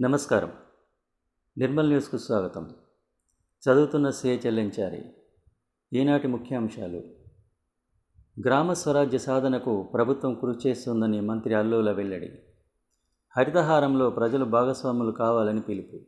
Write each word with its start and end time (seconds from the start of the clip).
నమస్కారం. 0.00 0.52
నిర్మల్ 1.58 1.88
న్యూస్కు 1.88 2.18
స్వాగతం. 2.18 2.74
చదువుతున్న 3.38 4.10
సే. 4.10 4.42
చెల్లించారి 4.46 5.04
ఈనాటి 5.92 6.26
ముఖ్యాంశాలు. 6.26 7.02
గ్రామ 8.46 8.72
స్వరాజ్య 8.72 9.18
సాధనకు 9.18 9.82
ప్రభుత్వం 9.82 10.34
కృషి 10.34 10.68
చేస్తుందని 10.68 11.20
మంత్రి 11.20 11.54
అల్లుల 11.54 11.92
వెల్లడి. 11.92 12.38
హరితహారంలో 13.36 14.10
ప్రజలు 14.10 14.44
భాగస్వాములు 14.44 15.10
కావాలని 15.10 15.60
పిలుపు. 15.60 16.00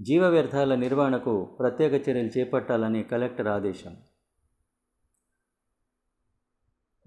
జీవ 0.00 0.28
వ్యర్థాల 0.28 0.74
నిర్వహణకు 0.74 1.44
ప్రత్యేక 1.44 2.08
చర్యలు 2.08 2.38
చేపట్టాలని 2.38 3.02
కలెక్టర్ 3.02 3.48
ఆదేశం. 3.48 3.96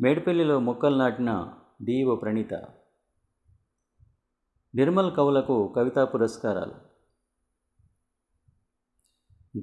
మేడిపల్లిలో 0.01 0.59
మొక్కలు 0.59 0.95
నాటిన 0.95 1.53
D E O 1.81 2.15
Praneetha. 2.15 2.53
Nirmal 4.75 5.15
కవులకు 5.15 5.73
కవితా 5.75 6.05
పురస్కారాలు. 6.05 6.73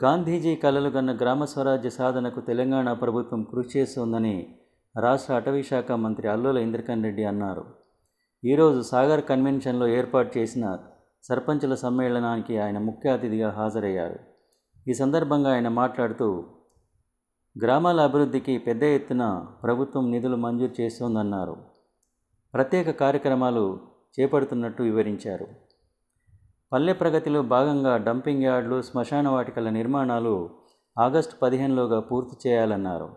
గాంధీజీ 0.05 0.57
కలలు 0.57 0.89
గన్న 0.89 1.17
గ్రామ 1.17 1.45
స్వరాజ్య 1.45 1.91
సాధనకు 1.91 2.41
తెలంగాణ 2.41 2.93
ప్రభుత్వం 2.93 3.43
కృషి 3.43 3.79
చేస్తోందని 3.79 4.57
రాష్ట్ర 5.01 5.35
అటవీ 5.35 5.63
శాఖ 5.63 5.93
మంత్రి 5.93 6.29
అల్లుల 6.29 6.59
ఇంద్రకరణ్ 6.59 7.05
రెడ్డి 7.05 7.25
అన్నారు. 7.25 7.65
ఈరోజు 8.45 8.81
సాగర్ 8.81 9.25
కన్వెన్షన్లో 9.25 9.87
ఏర్పాటు 9.87 10.39
చేసిన 10.39 10.79
సర్పంచుల 11.23 11.75
సమ్మేళనానికి 11.75 12.59
ఆయన 12.59 12.79
ముఖ్య 12.79 13.11
అతిథిగా 13.11 13.51
హాజరయ్యారు. 13.51 14.19
ఈ 14.89 14.95
సందర్భంగా 14.95 15.53
ఆయన 15.53 15.69
మాట్లాడుతూ 15.69 16.45
గ్రామాల 17.65 18.01
అభివృద్ధికి 18.01 18.59
పెద్ద 18.59 18.83
ఎత్తున 18.83 19.47
ప్రభుత్వం 19.63 20.11
నిధులు 20.11 20.37
మంజూరు 20.37 20.83
చేస్తోందన్నారు. 20.83 21.57
ప్రత్యేక 22.55 22.91
కార్యక్రమాలు 22.91 23.94
చేపడుతున్నట్టు 24.21 24.83
వివరించారు. 24.83 25.47
పల్లె 26.73 26.93
ప్రగతిలో 26.93 27.43
భాగంగా 27.43 27.97
డంపింగ్ 27.97 28.43
యార్డులు 28.43 28.83
శ్మశాన 28.83 29.29
వాటికల 29.29 29.71
నిర్మాణాలు 29.71 30.51
ఆగస్టు 30.99 31.37
పదిహేనులోగా 31.43 32.01
పూర్తి 32.01 32.49
చేయాలన్నారు. 32.49 33.17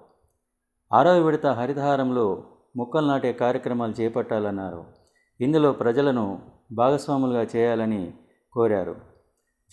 ఆరవ 0.93 1.19
విడత 1.19 1.45
హరితహారంలో 1.45 2.43
మొక్కలు 2.75 3.07
నాటే 3.07 3.33
కార్యక్రమాలు 3.33 4.01
చేపట్టాలన్నారు. 4.01 4.85
ఇందులో 5.41 5.71
ప్రజలను 5.71 6.41
భాగస్వాములుగా 6.71 7.41
చేయాలని 7.55 8.13
కోరారు. 8.51 8.95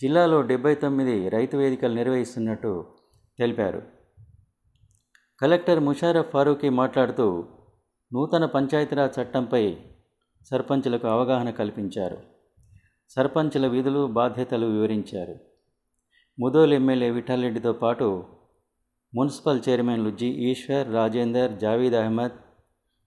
జిల్లాలో 0.01 0.41
డెబ్బై 0.41 0.75
తొమ్మిది 0.75 1.29
రైతు 1.29 1.57
వేదికలు 1.57 1.93
నిర్వహిస్తున్నట్టు 1.93 2.85
తెలిపారు. 3.39 3.81
కలెక్టర్ 5.41 5.79
ముషారఫ్ 5.79 6.29
ఫారూఖీ 6.29 6.69
మాట్లాడుతూ 6.69 7.43
నూతన 8.13 8.45
పంచాయతీరాజ్ 8.45 9.19
చట్టంపై 9.19 9.77
సర్పంచులకు 10.45 11.07
అవగాహన 11.07 11.49
కల్పించారు. 11.49 12.17
సర్పంచుల 13.09 13.67
విధులు 13.67 14.07
బాధ్యతలు 14.07 14.65
వివరించారు. 14.65 15.35
ముదోల్ 16.39 16.73
ఎమ్మెల్యే 16.73 17.09
విఠలరెడ్డితో 17.09 17.73
పాటు 17.73 18.23
మున్సిపల్ 19.15 19.61
చైర్మన్లు 19.69 20.11
G. 20.11 20.25
Eshwar 20.25 20.93
Rajender 20.93 21.51
Javeed 21.51 21.95
Ahmed 21.95 22.31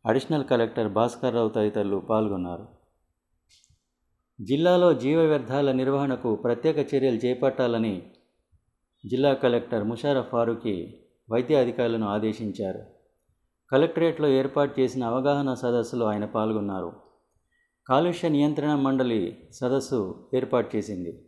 additional 0.06 0.44
collector 0.44 0.92
Bhaskar 0.92 1.34
Rao 1.34 1.48
తదితరులు 1.48 1.96
పాల్గొన్నారు. 1.96 2.68
జిల్లాలో 4.40 4.94
జీవ 4.94 5.20
వ్యర్థాల 5.20 5.72
నిర్వహణకు 5.72 6.34
ప్రత్యేక 6.34 6.94
చర్యలు 6.94 7.16
చేపట్టాలని 7.16 8.02
జిల్లా 9.06 9.34
కలెక్టర్ 9.34 9.84
ముషారఫ్ 9.84 10.28
ఫారూఖీ 10.28 10.94
వైద్య 11.32 11.60
అధికారులను 11.60 12.08
ఆదేశించారు. 12.08 12.82
కలెక్టరేట్లో 13.72 14.28
ఏర్పాటు 14.28 14.80
చేసిన 14.80 15.04
అవగాహన 15.04 15.54
సదస్సులో 15.54 16.06
ఆయన 16.06 16.24
పాల్గొన్నారు. 16.24 17.07
కాలుష్య 17.90 18.28
నియంత్రణ 18.28 18.74
మండలి 18.74 19.38
సదస్సు 19.52 20.28
ఏర్పాటు 20.34 20.76
చేసింది. 20.76 21.22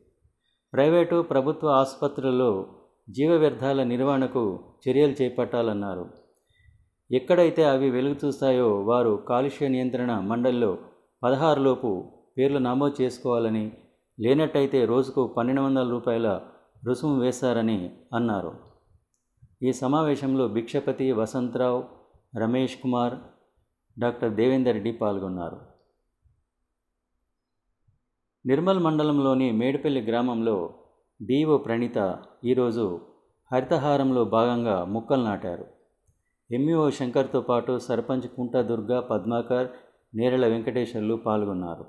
ప్రైవేటు 0.73 1.23
ప్రభుత్వ 1.23 1.69
ఆసుపత్రుల్లో 1.69 2.67
జీవ 3.11 3.31
వ్యర్థాల 3.33 3.83
నిర్వహణకు 3.83 4.61
చర్యలు 4.83 5.23
చేపట్టాలన్నారు. 5.23 6.11
ఎక్కడైతే 7.11 7.65
అవి 7.65 7.91
వెలుగు 7.91 8.27
చూస్తాయో 8.27 8.83
వారు 8.83 9.17
కాలుష్య 9.29 9.69
నియంత్రణ 9.69 10.19
మండలిలో 10.19 10.79
పదహారులోపు 11.23 12.13
పేర్లు 12.39 12.59
నమోదు 12.59 13.03
చేసుకోవాలని 13.03 13.73
లేనట్టయితే 14.21 14.85
రోజుకు 14.85 15.27
పన్నెండు 15.27 15.63
వందల 15.63 15.91
రూపాయల 15.91 16.41
రుసుము 16.85 17.21
వేశారని 17.21 17.91
అన్నారు. 18.15 18.53
ఈ 19.63 19.73
సమావేశంలో 19.73 20.49
భిక్షపతి 20.49 21.13
వసంతరావు 21.13 21.85
రమేష్ 22.39 22.77
కుమార్ 22.77 23.15
డాక్టర్ 23.99 24.33
దేవేందర్ 24.33 24.75
రెడ్డి 24.75 24.93
పాల్గొన్నారు. 24.93 25.70
నిర్మల్ 28.47 28.79
మండలంలోని 28.79 29.53
మేడిపల్లి 29.53 30.01
గ్రామంలో 30.01 30.75
డిఓ 31.23 31.59
ప్రణీత 31.59 32.19
ఈరోజు 32.45 33.01
హరితహారంలో 33.53 34.25
భాగంగా 34.25 34.85
మొక్కలు 34.85 35.23
నాటారు. 35.23 35.67
ఎంఈఓ 36.51 36.91
శంకర్తో 36.91 37.41
పాటు 37.41 37.79
సర్పంచ్ 37.79 38.29
కుంట 38.29 38.57
దుర్గా 38.57 39.01
పద్మాకర్ 39.01 39.69
నేరళ 40.15 40.47
వెంకటేశ్వర్లు 40.47 41.15
పాల్గొన్నారు. 41.15 41.85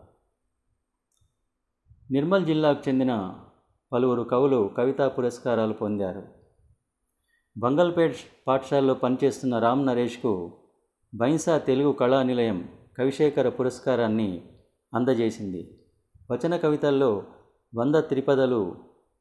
నిర్మల్ 2.11 2.45
జిల్లాకు 2.45 2.89
చెందిన 2.89 3.35
పలువురు 3.93 4.21
కవులు 4.21 4.71
కవితా 4.77 5.07
పురస్కారాలు 5.07 5.73
పొందారు. 5.73 6.23
బంగల్పేట్ 7.57 8.15
పాఠశాలలో 8.47 8.93
పనిచేస్తున్న 8.93 9.59
రామ్ 9.59 9.85
నరేష్కు 9.85 10.53
బైన్సా 11.15 11.57
తెలుగు 11.57 11.91
కళా 11.91 12.23
నిలయం 12.23 12.69
కవిశేఖర 12.97 13.49
పురస్కారాన్ని 13.49 14.41
అందజేసింది. 14.93 15.80
వచన 16.31 16.57
కవితల్లో 16.57 17.23
వంద 17.75 17.95
త్రిపదలు 17.95 18.75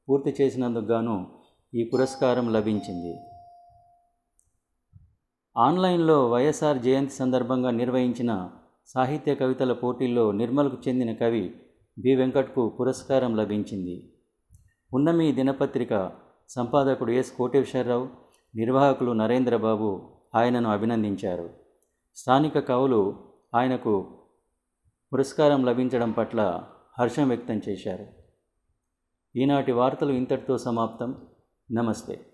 పూర్తి 0.08 0.34
చేసినందుకు 0.40 0.84
గాను 0.84 1.38
ఈ 1.74 1.84
పురస్కారం 1.84 2.52
లభించింది. 2.52 3.18
ఆన్లైన్లో 5.56 6.30
వైఎస్ఆర్ 6.30 6.78
జయంతి 6.78 7.12
సందర్భంగా 7.12 7.70
నిర్వహించిన 7.70 8.50
సాహిత్య 8.86 9.34
కవితల 9.34 9.72
పోటీల్లో 9.72 10.32
నిర్మల్కు 10.32 10.76
చెందిన 10.88 11.12
కవి 11.12 11.54
బి. 11.98 12.14
వెంకట్కు 12.14 12.68
పురస్కారం 12.68 13.36
లభించింది. 13.36 14.12
ఉన్నమి 14.94 15.32
దినపత్రిక 15.32 16.12
సంపాదకుడు 16.48 17.12
ఎస్. 17.12 17.32
కోటేశ్వరరావు 17.32 18.08
నిర్వాహకులు 18.56 19.12
నరేంద్రబాబు 19.12 20.10
ఆయనను 20.34 20.70
అభినందించారు. 20.70 21.50
స్థానిక 22.16 22.58
కవులు 22.58 23.14
ఆయనకు 23.54 24.18
పురస్కారం 25.12 25.64
లభించడం 25.64 26.10
పట్ల 26.10 26.62
హర్షం 27.00 27.28
వ్యక్తం 27.28 27.60
చేశారు. 27.68 28.06
ఈనాటి 29.36 29.72
వార్తలు 29.72 30.12
ఇంతటితో 30.12 30.58
సమాప్తం. 30.58 31.26
నమస్తే. 31.72 32.29